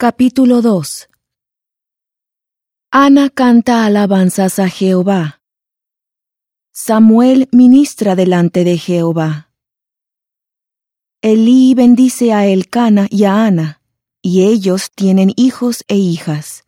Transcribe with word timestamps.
Capítulo 0.00 0.62
2 0.62 1.08
Ana 2.92 3.30
canta 3.30 3.84
alabanzas 3.84 4.60
a 4.60 4.68
Jehová. 4.68 5.42
Samuel 6.72 7.48
ministra 7.50 8.14
delante 8.14 8.62
de 8.62 8.78
Jehová. 8.78 9.50
Elí 11.20 11.74
bendice 11.74 12.32
a 12.32 12.46
Elcana 12.46 13.08
y 13.10 13.24
a 13.24 13.44
Ana, 13.44 13.82
y 14.22 14.44
ellos 14.44 14.92
tienen 14.94 15.32
hijos 15.34 15.82
e 15.88 15.96
hijas. 15.96 16.64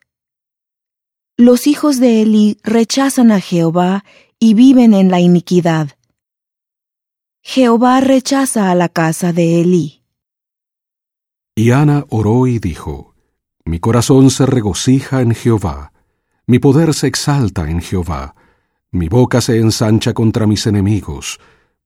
Los 1.36 1.68
hijos 1.68 2.00
de 2.00 2.22
Elí 2.22 2.58
rechazan 2.64 3.30
a 3.30 3.40
Jehová 3.40 4.04
y 4.40 4.54
viven 4.54 4.92
en 4.92 5.08
la 5.08 5.20
iniquidad. 5.20 5.90
Jehová 7.44 8.00
rechaza 8.00 8.72
a 8.72 8.74
la 8.74 8.88
casa 8.88 9.32
de 9.32 9.60
Elí. 9.60 10.02
Y 11.54 11.70
Ana 11.70 12.06
oró 12.08 12.48
y 12.48 12.58
dijo, 12.58 13.09
Mi 13.70 13.78
corazón 13.78 14.30
se 14.30 14.46
regocija 14.46 15.20
en 15.20 15.32
Jehová, 15.32 15.92
mi 16.44 16.58
poder 16.58 16.92
se 16.92 17.06
exalta 17.06 17.70
en 17.70 17.80
Jehová, 17.80 18.34
mi 18.90 19.08
boca 19.08 19.40
se 19.40 19.60
ensancha 19.60 20.12
contra 20.12 20.48
mis 20.48 20.66
enemigos, 20.66 21.38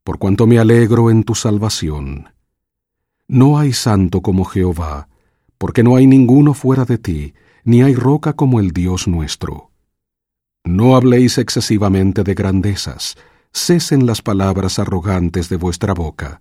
por 0.02 0.18
cuanto 0.18 0.46
me 0.46 0.58
alegro 0.58 1.10
en 1.10 1.24
tu 1.24 1.34
salvación. 1.34 2.30
No 3.28 3.58
hay 3.58 3.74
santo 3.74 4.22
como 4.22 4.46
Jehová, 4.46 5.08
porque 5.58 5.82
no 5.82 5.96
hay 5.96 6.06
ninguno 6.06 6.54
fuera 6.54 6.86
de 6.86 6.96
ti, 6.96 7.34
ni 7.64 7.82
hay 7.82 7.94
roca 7.94 8.32
como 8.32 8.60
el 8.60 8.70
Dios 8.70 9.06
nuestro. 9.06 9.70
No 10.64 10.96
habléis 10.96 11.36
excesivamente 11.36 12.24
de 12.24 12.32
grandezas, 12.32 13.18
cesen 13.52 14.06
las 14.06 14.22
palabras 14.22 14.78
arrogantes 14.78 15.50
de 15.50 15.56
vuestra 15.56 15.92
boca, 15.92 16.40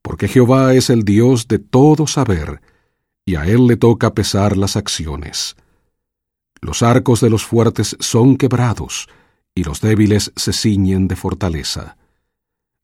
porque 0.00 0.26
Jehová 0.26 0.72
es 0.72 0.88
el 0.88 1.04
Dios 1.04 1.48
de 1.48 1.58
todo 1.58 2.06
saber, 2.06 2.62
y 3.24 3.36
a 3.36 3.46
él 3.46 3.66
le 3.66 3.76
toca 3.76 4.14
pesar 4.14 4.56
las 4.56 4.76
acciones. 4.76 5.56
Los 6.60 6.82
arcos 6.82 7.20
de 7.20 7.30
los 7.30 7.44
fuertes 7.44 7.96
son 8.00 8.36
quebrados, 8.36 9.08
y 9.54 9.64
los 9.64 9.80
débiles 9.80 10.32
se 10.36 10.52
ciñen 10.52 11.08
de 11.08 11.16
fortaleza. 11.16 11.96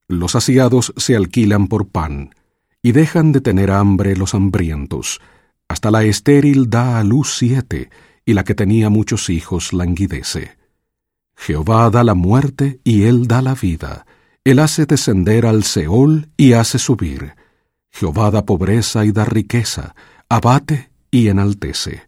Los 0.09 0.33
saciados 0.33 0.93
se 0.97 1.17
alquilan 1.17 1.69
por 1.69 1.89
pan, 1.89 2.35
y 2.83 2.93
dejan 2.93 3.33
de 3.33 3.41
tener 3.41 3.71
hambre 3.71 4.17
los 4.17 4.35
hambrientos, 4.35 5.21
hasta 5.69 5.91
la 5.91 6.05
estéril 6.05 6.71
da 6.71 6.99
a 6.99 7.05
luz 7.05 7.35
siete, 7.37 7.91
y 8.25 8.35
la 8.35 8.45
que 8.45 8.55
tenía 8.55 8.91
muchos 8.91 9.31
hijos 9.31 9.73
languidece. 9.73 10.57
Jehová 11.37 11.91
da 11.91 12.03
la 12.03 12.15
muerte 12.15 12.81
y 12.83 13.05
él 13.05 13.27
da 13.27 13.43
la 13.43 13.55
vida, 13.55 14.07
él 14.45 14.59
hace 14.61 14.87
descender 14.87 15.45
al 15.45 15.65
Seol 15.65 16.29
y 16.37 16.53
hace 16.53 16.79
subir. 16.79 17.35
Jehová 17.91 18.31
da 18.31 18.47
pobreza 18.47 19.05
y 19.05 19.13
da 19.13 19.25
riqueza, 19.25 19.95
abate 20.29 20.91
y 21.11 21.29
enaltece. 21.29 22.03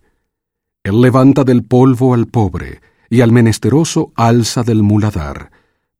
Él 0.83 1.01
levanta 1.01 1.45
del 1.45 1.65
polvo 1.65 2.15
al 2.15 2.27
pobre, 2.27 2.81
y 3.11 3.21
al 3.23 3.33
menesteroso 3.33 4.13
alza 4.17 4.63
del 4.63 4.83
muladar, 4.83 5.51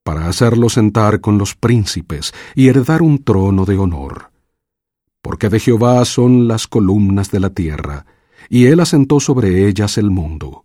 para 0.03 0.29
hacerlo 0.29 0.69
sentar 0.69 1.21
con 1.21 1.39
los 1.39 1.55
príncipes 1.55 2.33
y 2.55 2.69
heredar 2.69 3.03
un 3.03 3.23
trono 3.25 3.65
de 3.65 3.79
honor. 3.79 4.31
Porque 5.23 5.49
de 5.49 5.61
Jehová 5.61 6.05
son 6.05 6.49
las 6.49 6.67
columnas 6.67 7.31
de 7.31 7.41
la 7.41 7.51
tierra, 7.51 8.07
y 8.49 8.67
él 8.67 8.81
asentó 8.81 9.21
sobre 9.21 9.69
ellas 9.69 9.99
el 9.99 10.11
mundo. 10.11 10.65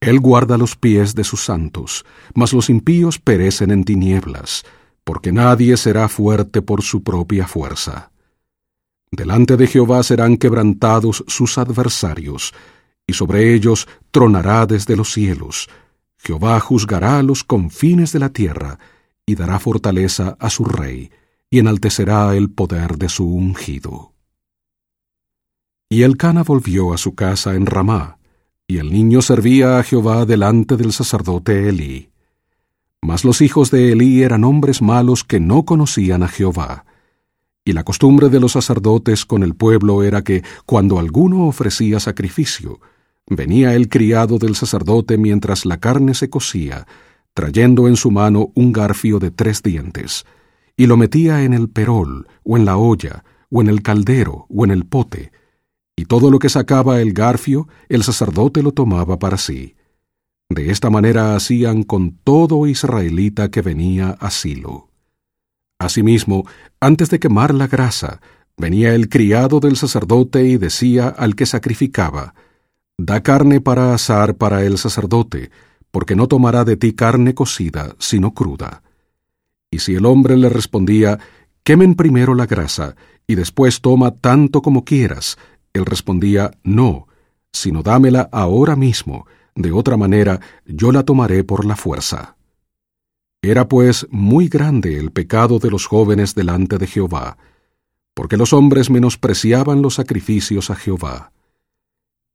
Él 0.00 0.20
guarda 0.20 0.58
los 0.58 0.76
pies 0.76 1.14
de 1.14 1.24
sus 1.24 1.42
santos, 1.44 2.04
mas 2.34 2.52
los 2.52 2.70
impíos 2.70 3.18
perecen 3.18 3.70
en 3.70 3.84
tinieblas, 3.84 4.64
porque 5.04 5.32
nadie 5.32 5.76
será 5.76 6.08
fuerte 6.08 6.62
por 6.62 6.82
su 6.82 7.02
propia 7.02 7.46
fuerza. 7.46 8.10
Delante 9.10 9.56
de 9.56 9.66
Jehová 9.66 10.02
serán 10.02 10.36
quebrantados 10.36 11.24
sus 11.26 11.58
adversarios, 11.58 12.52
y 13.06 13.12
sobre 13.12 13.54
ellos 13.54 13.86
tronará 14.10 14.66
desde 14.66 14.96
los 14.96 15.12
cielos. 15.12 15.68
Jehová 16.18 16.58
juzgará 16.60 17.22
los 17.22 17.44
confines 17.44 18.12
de 18.12 18.18
la 18.18 18.30
tierra, 18.30 18.78
y 19.24 19.34
dará 19.34 19.58
fortaleza 19.58 20.36
a 20.40 20.50
su 20.50 20.64
rey, 20.64 21.10
y 21.50 21.58
enaltecerá 21.58 22.34
el 22.36 22.50
poder 22.50 22.96
de 22.98 23.08
su 23.08 23.26
ungido. 23.28 24.12
Y 25.88 26.02
Elcana 26.02 26.42
volvió 26.42 26.92
a 26.92 26.98
su 26.98 27.14
casa 27.14 27.54
en 27.54 27.66
Ramá, 27.66 28.18
y 28.66 28.78
el 28.78 28.92
niño 28.92 29.22
servía 29.22 29.78
a 29.78 29.84
Jehová 29.84 30.26
delante 30.26 30.76
del 30.76 30.92
sacerdote 30.92 31.68
Elí. 31.68 32.10
Mas 33.00 33.24
los 33.24 33.40
hijos 33.40 33.70
de 33.70 33.92
Elí 33.92 34.24
eran 34.24 34.42
hombres 34.42 34.82
malos 34.82 35.22
que 35.22 35.38
no 35.38 35.64
conocían 35.64 36.24
a 36.24 36.28
Jehová. 36.28 36.84
Y 37.66 37.72
la 37.72 37.82
costumbre 37.82 38.28
de 38.28 38.38
los 38.38 38.52
sacerdotes 38.52 39.26
con 39.26 39.42
el 39.42 39.56
pueblo 39.56 40.04
era 40.04 40.22
que, 40.22 40.44
cuando 40.66 41.00
alguno 41.00 41.48
ofrecía 41.48 41.98
sacrificio, 41.98 42.80
venía 43.28 43.74
el 43.74 43.88
criado 43.88 44.38
del 44.38 44.54
sacerdote 44.54 45.18
mientras 45.18 45.66
la 45.66 45.80
carne 45.80 46.14
se 46.14 46.30
cocía, 46.30 46.86
trayendo 47.34 47.88
en 47.88 47.96
su 47.96 48.12
mano 48.12 48.52
un 48.54 48.72
garfio 48.72 49.18
de 49.18 49.32
tres 49.32 49.64
dientes, 49.64 50.26
y 50.76 50.86
lo 50.86 50.96
metía 50.96 51.42
en 51.42 51.54
el 51.54 51.68
perol, 51.68 52.28
o 52.44 52.56
en 52.56 52.66
la 52.66 52.76
olla, 52.76 53.24
o 53.50 53.60
en 53.60 53.66
el 53.66 53.82
caldero, 53.82 54.46
o 54.48 54.64
en 54.64 54.70
el 54.70 54.86
pote, 54.86 55.32
y 55.96 56.04
todo 56.04 56.30
lo 56.30 56.38
que 56.38 56.48
sacaba 56.48 57.00
el 57.00 57.12
garfio, 57.14 57.66
el 57.88 58.04
sacerdote 58.04 58.62
lo 58.62 58.70
tomaba 58.70 59.18
para 59.18 59.38
sí. 59.38 59.74
De 60.48 60.70
esta 60.70 60.88
manera 60.88 61.34
hacían 61.34 61.82
con 61.82 62.16
todo 62.22 62.68
israelita 62.68 63.50
que 63.50 63.60
venía 63.60 64.10
a 64.20 64.30
Silo. 64.30 64.85
Asimismo, 65.78 66.44
antes 66.80 67.10
de 67.10 67.18
quemar 67.18 67.52
la 67.54 67.66
grasa, 67.66 68.20
venía 68.56 68.94
el 68.94 69.08
criado 69.08 69.60
del 69.60 69.76
sacerdote 69.76 70.44
y 70.44 70.56
decía 70.56 71.08
al 71.08 71.34
que 71.34 71.46
sacrificaba, 71.46 72.34
Da 72.98 73.22
carne 73.22 73.60
para 73.60 73.92
asar 73.92 74.36
para 74.36 74.64
el 74.64 74.78
sacerdote, 74.78 75.50
porque 75.90 76.16
no 76.16 76.28
tomará 76.28 76.64
de 76.64 76.76
ti 76.76 76.94
carne 76.94 77.34
cocida, 77.34 77.94
sino 77.98 78.32
cruda. 78.32 78.82
Y 79.70 79.80
si 79.80 79.94
el 79.94 80.06
hombre 80.06 80.36
le 80.36 80.48
respondía, 80.48 81.18
Quemen 81.62 81.94
primero 81.94 82.34
la 82.34 82.46
grasa, 82.46 82.96
y 83.26 83.34
después 83.34 83.80
toma 83.82 84.12
tanto 84.12 84.62
como 84.62 84.84
quieras, 84.84 85.36
él 85.74 85.84
respondía, 85.84 86.52
No, 86.62 87.06
sino 87.52 87.82
dámela 87.82 88.28
ahora 88.32 88.76
mismo, 88.76 89.26
de 89.54 89.72
otra 89.72 89.96
manera 89.96 90.40
yo 90.64 90.92
la 90.92 91.02
tomaré 91.02 91.44
por 91.44 91.64
la 91.64 91.76
fuerza. 91.76 92.35
Era 93.46 93.68
pues 93.68 94.08
muy 94.10 94.48
grande 94.48 94.98
el 94.98 95.12
pecado 95.12 95.60
de 95.60 95.70
los 95.70 95.86
jóvenes 95.86 96.34
delante 96.34 96.78
de 96.78 96.88
Jehová, 96.88 97.38
porque 98.12 98.36
los 98.36 98.52
hombres 98.52 98.90
menospreciaban 98.90 99.82
los 99.82 99.94
sacrificios 99.94 100.68
a 100.70 100.74
Jehová. 100.74 101.30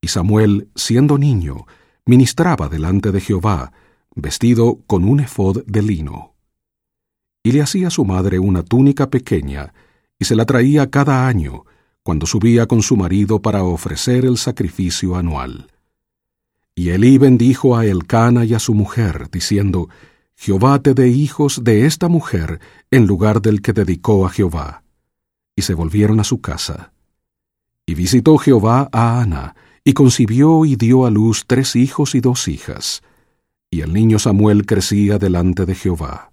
Y 0.00 0.08
Samuel, 0.08 0.70
siendo 0.74 1.18
niño, 1.18 1.66
ministraba 2.06 2.70
delante 2.70 3.12
de 3.12 3.20
Jehová, 3.20 3.74
vestido 4.14 4.78
con 4.86 5.04
un 5.04 5.20
efod 5.20 5.64
de 5.66 5.82
lino. 5.82 6.32
Y 7.42 7.52
le 7.52 7.60
hacía 7.60 7.90
su 7.90 8.06
madre 8.06 8.38
una 8.38 8.62
túnica 8.62 9.10
pequeña, 9.10 9.74
y 10.18 10.24
se 10.24 10.34
la 10.34 10.46
traía 10.46 10.88
cada 10.88 11.26
año, 11.26 11.66
cuando 12.02 12.24
subía 12.24 12.64
con 12.66 12.80
su 12.80 12.96
marido 12.96 13.42
para 13.42 13.64
ofrecer 13.64 14.24
el 14.24 14.38
sacrificio 14.38 15.14
anual. 15.14 15.66
Y 16.74 16.88
Elí 16.88 17.18
bendijo 17.18 17.76
a 17.76 17.84
Elcana 17.84 18.46
y 18.46 18.54
a 18.54 18.58
su 18.58 18.72
mujer, 18.72 19.28
diciendo, 19.30 19.90
Jehová 20.36 20.80
te 20.80 20.94
dé 20.94 21.08
hijos 21.08 21.62
de 21.62 21.86
esta 21.86 22.08
mujer 22.08 22.60
en 22.90 23.06
lugar 23.06 23.42
del 23.42 23.62
que 23.62 23.72
dedicó 23.72 24.26
a 24.26 24.30
Jehová. 24.30 24.82
Y 25.54 25.62
se 25.62 25.74
volvieron 25.74 26.20
a 26.20 26.24
su 26.24 26.40
casa. 26.40 26.92
Y 27.86 27.94
visitó 27.94 28.38
Jehová 28.38 28.88
a 28.92 29.20
Ana, 29.20 29.54
y 29.84 29.92
concibió 29.92 30.64
y 30.64 30.76
dio 30.76 31.06
a 31.06 31.10
luz 31.10 31.44
tres 31.46 31.76
hijos 31.76 32.14
y 32.14 32.20
dos 32.20 32.48
hijas. 32.48 33.02
Y 33.70 33.80
el 33.80 33.92
niño 33.92 34.18
Samuel 34.18 34.66
crecía 34.66 35.18
delante 35.18 35.66
de 35.66 35.74
Jehová. 35.74 36.32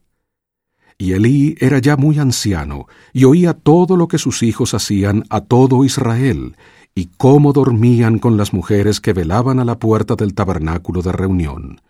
Y 0.97 1.13
Elí 1.13 1.55
era 1.59 1.79
ya 1.79 1.95
muy 1.95 2.19
anciano, 2.19 2.87
y 3.13 3.23
oía 3.23 3.53
todo 3.53 3.95
lo 3.95 4.07
que 4.07 4.17
sus 4.17 4.43
hijos 4.43 4.73
hacían 4.73 5.23
a 5.29 5.41
todo 5.41 5.85
Israel, 5.85 6.57
y 6.93 7.05
cómo 7.17 7.53
dormían 7.53 8.19
con 8.19 8.35
las 8.35 8.53
mujeres 8.53 8.99
que 8.99 9.13
velaban 9.13 9.59
a 9.59 9.65
la 9.65 9.79
puerta 9.79 10.15
del 10.15 10.33
tabernáculo 10.33 11.01
de 11.01 11.13
reunión. 11.13 11.81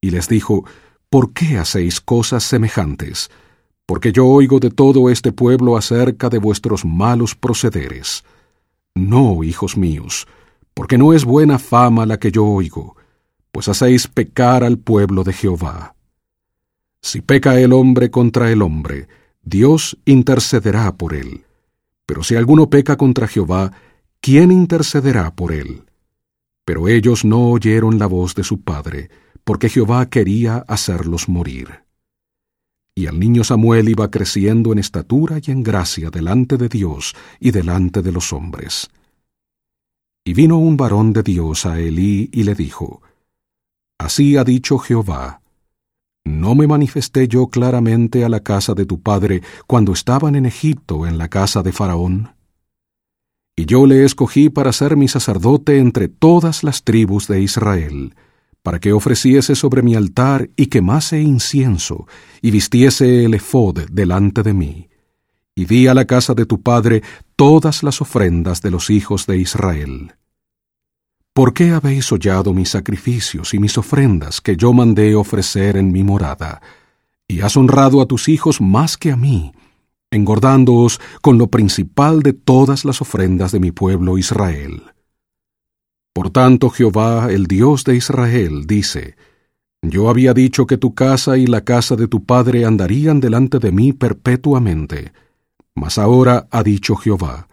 Y 0.00 0.10
les 0.10 0.28
dijo, 0.28 0.64
¿Por 1.10 1.32
qué 1.32 1.56
hacéis 1.56 2.02
cosas 2.02 2.44
semejantes? 2.44 3.30
Porque 3.86 4.12
yo 4.12 4.26
oigo 4.26 4.60
de 4.60 4.70
todo 4.70 5.08
este 5.08 5.32
pueblo 5.32 5.78
acerca 5.78 6.28
de 6.28 6.36
vuestros 6.36 6.84
malos 6.84 7.34
procederes. 7.34 8.24
No, 8.94 9.42
hijos 9.42 9.78
míos, 9.78 10.26
porque 10.74 10.98
no 10.98 11.14
es 11.14 11.24
buena 11.24 11.58
fama 11.58 12.04
la 12.04 12.18
que 12.18 12.30
yo 12.30 12.44
oigo, 12.44 12.94
pues 13.52 13.68
hacéis 13.68 14.06
pecar 14.06 14.62
al 14.62 14.76
pueblo 14.76 15.24
de 15.24 15.32
Jehová. 15.32 15.94
Si 17.00 17.22
peca 17.22 17.58
el 17.58 17.72
hombre 17.72 18.10
contra 18.10 18.52
el 18.52 18.60
hombre, 18.60 19.08
Dios 19.42 19.96
intercederá 20.04 20.94
por 20.96 21.14
él. 21.14 21.46
Pero 22.04 22.22
si 22.22 22.36
alguno 22.36 22.68
peca 22.68 22.96
contra 22.96 23.28
Jehová, 23.28 23.72
¿quién 24.20 24.52
intercederá 24.52 25.34
por 25.34 25.52
él? 25.52 25.84
Pero 26.66 26.86
ellos 26.86 27.24
no 27.24 27.48
oyeron 27.48 27.98
la 27.98 28.06
voz 28.06 28.34
de 28.34 28.44
su 28.44 28.60
padre, 28.60 29.08
porque 29.48 29.70
Jehová 29.70 30.10
quería 30.10 30.58
hacerlos 30.68 31.26
morir. 31.26 31.82
Y 32.94 33.06
el 33.06 33.18
niño 33.18 33.44
Samuel 33.44 33.88
iba 33.88 34.10
creciendo 34.10 34.72
en 34.72 34.78
estatura 34.78 35.38
y 35.42 35.50
en 35.50 35.62
gracia 35.62 36.10
delante 36.10 36.58
de 36.58 36.68
Dios 36.68 37.16
y 37.40 37.50
delante 37.50 38.02
de 38.02 38.12
los 38.12 38.34
hombres. 38.34 38.90
Y 40.22 40.34
vino 40.34 40.58
un 40.58 40.76
varón 40.76 41.14
de 41.14 41.22
Dios 41.22 41.64
a 41.64 41.80
Elí 41.80 42.28
y 42.30 42.42
le 42.42 42.54
dijo, 42.54 43.00
Así 43.96 44.36
ha 44.36 44.44
dicho 44.44 44.76
Jehová, 44.76 45.40
¿no 46.26 46.54
me 46.54 46.66
manifesté 46.66 47.26
yo 47.26 47.46
claramente 47.46 48.26
a 48.26 48.28
la 48.28 48.40
casa 48.40 48.74
de 48.74 48.84
tu 48.84 49.00
padre 49.00 49.40
cuando 49.66 49.94
estaban 49.94 50.34
en 50.34 50.44
Egipto 50.44 51.06
en 51.06 51.16
la 51.16 51.28
casa 51.28 51.62
de 51.62 51.72
Faraón? 51.72 52.34
Y 53.56 53.64
yo 53.64 53.86
le 53.86 54.04
escogí 54.04 54.50
para 54.50 54.74
ser 54.74 54.94
mi 54.98 55.08
sacerdote 55.08 55.78
entre 55.78 56.08
todas 56.08 56.62
las 56.62 56.84
tribus 56.84 57.28
de 57.28 57.40
Israel, 57.40 58.12
para 58.62 58.78
que 58.78 58.92
ofreciese 58.92 59.54
sobre 59.54 59.82
mi 59.82 59.94
altar 59.94 60.50
y 60.56 60.66
quemase 60.66 61.20
incienso, 61.20 62.06
y 62.42 62.50
vistiese 62.50 63.24
el 63.24 63.34
efod 63.34 63.86
delante 63.90 64.42
de 64.42 64.52
mí. 64.52 64.88
Y 65.54 65.64
di 65.64 65.86
a 65.86 65.94
la 65.94 66.04
casa 66.04 66.34
de 66.34 66.46
tu 66.46 66.62
padre 66.62 67.02
todas 67.36 67.82
las 67.82 68.00
ofrendas 68.00 68.62
de 68.62 68.70
los 68.70 68.90
hijos 68.90 69.26
de 69.26 69.38
Israel. 69.38 70.12
¿Por 71.32 71.54
qué 71.54 71.70
habéis 71.70 72.10
hollado 72.10 72.52
mis 72.52 72.70
sacrificios 72.70 73.54
y 73.54 73.60
mis 73.60 73.78
ofrendas 73.78 74.40
que 74.40 74.56
yo 74.56 74.72
mandé 74.72 75.14
ofrecer 75.14 75.76
en 75.76 75.92
mi 75.92 76.02
morada? 76.02 76.60
Y 77.28 77.42
has 77.42 77.56
honrado 77.56 78.00
a 78.00 78.06
tus 78.06 78.28
hijos 78.28 78.60
más 78.60 78.96
que 78.96 79.12
a 79.12 79.16
mí, 79.16 79.52
engordándoos 80.10 81.00
con 81.22 81.38
lo 81.38 81.48
principal 81.48 82.22
de 82.22 82.32
todas 82.32 82.84
las 82.84 83.00
ofrendas 83.00 83.52
de 83.52 83.60
mi 83.60 83.70
pueblo 83.70 84.18
Israel. 84.18 84.82
Por 86.18 86.30
tanto, 86.30 86.68
Jehová, 86.68 87.28
el 87.30 87.46
Dios 87.46 87.84
de 87.84 87.94
Israel, 87.94 88.66
dice, 88.66 89.14
Yo 89.82 90.10
había 90.10 90.34
dicho 90.34 90.66
que 90.66 90.76
tu 90.76 90.92
casa 90.92 91.38
y 91.38 91.46
la 91.46 91.60
casa 91.60 91.94
de 91.94 92.08
tu 92.08 92.24
padre 92.24 92.64
andarían 92.64 93.20
delante 93.20 93.60
de 93.60 93.70
mí 93.70 93.92
perpetuamente, 93.92 95.12
mas 95.76 95.96
ahora 95.96 96.48
ha 96.50 96.64
dicho 96.64 96.96
Jehová, 96.96 97.46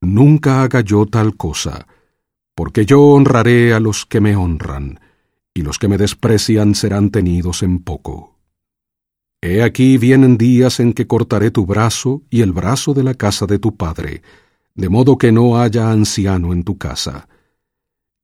Nunca 0.00 0.62
haga 0.62 0.80
yo 0.80 1.04
tal 1.04 1.36
cosa, 1.36 1.86
porque 2.54 2.86
yo 2.86 3.02
honraré 3.02 3.74
a 3.74 3.80
los 3.80 4.06
que 4.06 4.22
me 4.22 4.34
honran, 4.34 4.98
y 5.52 5.60
los 5.60 5.78
que 5.78 5.88
me 5.88 5.98
desprecian 5.98 6.74
serán 6.74 7.10
tenidos 7.10 7.62
en 7.62 7.80
poco. 7.80 8.38
He 9.42 9.62
aquí 9.62 9.98
vienen 9.98 10.38
días 10.38 10.80
en 10.80 10.94
que 10.94 11.06
cortaré 11.06 11.50
tu 11.50 11.66
brazo 11.66 12.22
y 12.30 12.40
el 12.40 12.52
brazo 12.52 12.94
de 12.94 13.02
la 13.02 13.12
casa 13.12 13.44
de 13.44 13.58
tu 13.58 13.76
padre, 13.76 14.22
de 14.74 14.88
modo 14.88 15.18
que 15.18 15.32
no 15.32 15.60
haya 15.60 15.90
anciano 15.90 16.54
en 16.54 16.64
tu 16.64 16.78
casa. 16.78 17.28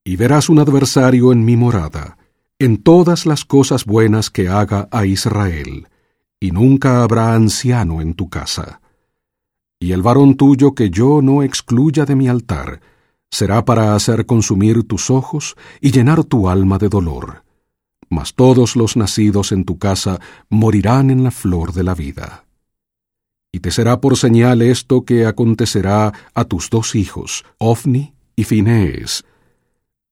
Y 0.07 0.15
verás 0.15 0.47
un 0.47 0.57
adversario 0.59 1.33
en 1.33 1.43
mi 1.43 1.57
morada, 1.57 2.17
en 2.59 2.81
todas 2.81 3.25
las 3.25 3.43
cosas 3.43 3.83
buenas 3.83 4.29
que 4.29 4.47
haga 4.47 4.87
a 4.89 5.05
Israel, 5.05 5.89
y 6.39 6.51
nunca 6.51 7.03
habrá 7.03 7.33
anciano 7.33 7.99
en 7.99 8.13
tu 8.13 8.29
casa. 8.29 8.79
Y 9.81 9.91
el 9.91 10.01
varón 10.01 10.37
tuyo 10.37 10.73
que 10.73 10.89
yo 10.89 11.21
no 11.21 11.43
excluya 11.43 12.05
de 12.05 12.15
mi 12.15 12.29
altar, 12.29 12.79
será 13.29 13.65
para 13.65 13.95
hacer 13.95 14.25
consumir 14.25 14.87
tus 14.87 15.09
ojos 15.09 15.57
y 15.81 15.91
llenar 15.91 16.23
tu 16.23 16.47
alma 16.47 16.77
de 16.77 16.87
dolor. 16.87 17.43
Mas 18.09 18.33
todos 18.33 18.77
los 18.77 18.95
nacidos 18.95 19.51
en 19.51 19.65
tu 19.65 19.77
casa 19.77 20.21
morirán 20.47 21.09
en 21.09 21.25
la 21.25 21.31
flor 21.31 21.73
de 21.73 21.83
la 21.83 21.95
vida. 21.95 22.45
Y 23.51 23.59
te 23.59 23.71
será 23.71 23.99
por 23.99 24.15
señal 24.15 24.61
esto 24.61 25.03
que 25.03 25.25
acontecerá 25.25 26.13
a 26.33 26.45
tus 26.45 26.69
dos 26.69 26.95
hijos, 26.95 27.43
Ofni 27.57 28.13
y 28.37 28.45
Finees. 28.45 29.25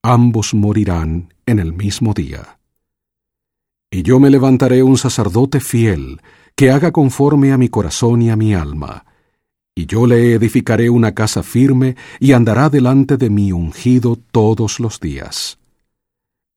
Ambos 0.07 0.53
morirán 0.53 1.33
en 1.47 1.57
el 1.57 1.73
mismo 1.73 2.13
día. 2.13 2.59
Y 3.89 4.03
yo 4.03 4.19
me 4.19 4.29
levantaré 4.29 4.83
un 4.83 4.99
sacerdote 4.99 5.59
fiel, 5.59 6.21
que 6.55 6.69
haga 6.69 6.91
conforme 6.91 7.51
a 7.51 7.57
mi 7.57 7.69
corazón 7.69 8.21
y 8.21 8.29
a 8.29 8.35
mi 8.35 8.53
alma, 8.53 9.03
y 9.73 9.87
yo 9.87 10.05
le 10.05 10.35
edificaré 10.35 10.91
una 10.91 11.15
casa 11.15 11.41
firme, 11.41 11.95
y 12.19 12.33
andará 12.33 12.69
delante 12.69 13.17
de 13.17 13.31
mí 13.31 13.51
ungido 13.51 14.15
todos 14.29 14.79
los 14.79 14.99
días. 14.99 15.57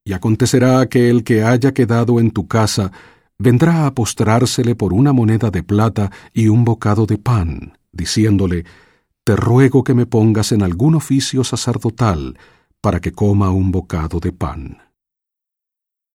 Y 0.05 0.13
acontecerá 0.13 0.87
que 0.87 1.09
el 1.09 1.23
que 1.23 1.41
haya 1.43 1.73
quedado 1.73 2.19
en 2.19 2.29
tu 2.29 2.47
casa 2.47 2.91
vendrá 3.39 3.87
a 3.87 3.95
postrársele 3.95 4.75
por 4.75 4.93
una 4.93 5.11
moneda 5.11 5.49
de 5.49 5.63
plata 5.63 6.11
y 6.35 6.49
un 6.49 6.65
bocado 6.65 7.07
de 7.07 7.17
pan, 7.17 7.79
diciéndole, 7.91 8.65
Te 9.23 9.35
ruego 9.35 9.83
que 9.83 9.95
me 9.95 10.05
pongas 10.05 10.51
en 10.51 10.61
algún 10.61 10.93
oficio 10.93 11.43
sacerdotal, 11.43 12.37
para 12.81 12.99
que 12.99 13.11
coma 13.11 13.51
un 13.51 13.71
bocado 13.71 14.19
de 14.19 14.31
pan. 14.31 14.88